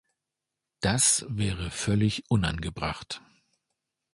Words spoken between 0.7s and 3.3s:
Das wäre völlig unangebracht.